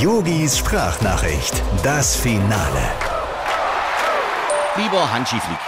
[0.00, 2.90] Yogis Sprachnachricht, das Finale.
[4.74, 5.58] Lieber Hansi Flick,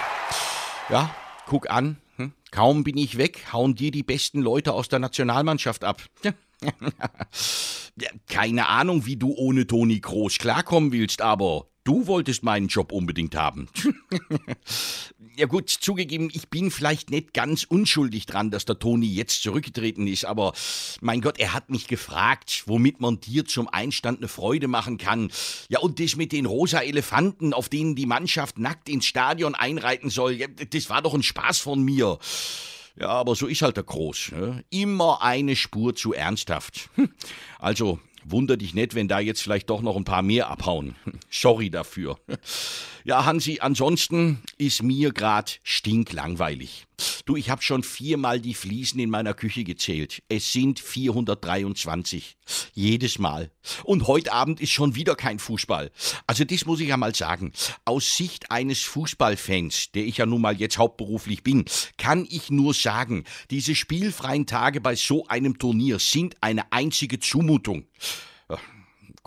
[0.89, 1.15] ja,
[1.47, 2.33] guck an, hm?
[2.51, 6.01] kaum bin ich weg, hauen dir die besten Leute aus der Nationalmannschaft ab.
[8.27, 13.37] Keine Ahnung, wie du ohne Toni Kroos klarkommen willst, aber du wolltest meinen Job unbedingt
[13.37, 13.69] haben.
[15.37, 20.07] ja gut, zugegeben, ich bin vielleicht nicht ganz unschuldig dran, dass der Toni jetzt zurückgetreten
[20.07, 20.53] ist, aber
[21.01, 25.31] mein Gott, er hat mich gefragt, womit man dir zum Einstand eine Freude machen kann.
[25.69, 30.11] Ja, und das mit den rosa Elefanten, auf denen die Mannschaft nackt ins Stadion einreiten
[30.11, 32.19] soll, ja, das war doch ein Spaß von mir.
[32.97, 34.33] Ja, aber so ist halt der Groß.
[34.33, 34.65] Ne?
[34.71, 36.91] Immer eine Spur zu ernsthaft.
[37.59, 40.97] Also, wunder dich nicht, wenn da jetzt vielleicht doch noch ein paar mehr abhauen.
[41.33, 42.19] Sorry dafür.
[43.05, 46.87] Ja, Hansi, ansonsten ist mir grad stinklangweilig.
[47.25, 50.23] Du, ich hab schon viermal die Fliesen in meiner Küche gezählt.
[50.29, 52.37] Es sind 423.
[52.75, 53.51] Jedes Mal.
[53.83, 55.91] Und heute Abend ist schon wieder kein Fußball.
[56.29, 57.53] Also das muss ich ja mal sagen.
[57.85, 61.65] Aus Sicht eines Fußballfans, der ich ja nun mal jetzt hauptberuflich bin,
[61.97, 67.87] kann ich nur sagen, diese spielfreien Tage bei so einem Turnier sind eine einzige Zumutung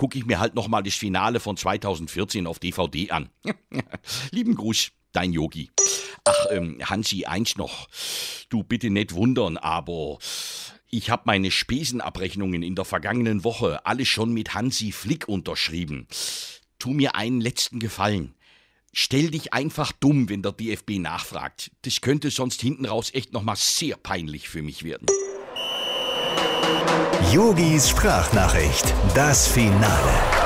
[0.06, 3.31] gucke ich mir halt nochmal das Finale von 2014 auf DVD an.
[4.31, 5.72] Lieben Gruß, dein Yogi.
[6.23, 7.88] Ach, ähm, Hansi, eins noch.
[8.50, 10.20] Du bitte nicht wundern, aber
[10.92, 16.06] ich habe meine Spesenabrechnungen in der vergangenen Woche alle schon mit Hansi Flick unterschrieben.
[16.78, 18.36] Tu mir einen letzten Gefallen.
[18.94, 21.72] Stell dich einfach dumm, wenn der DFB nachfragt.
[21.81, 25.08] Das könnte sonst hinten raus echt nochmal sehr peinlich für mich werden.
[27.31, 30.44] Yogis Sprachnachricht, das Finale.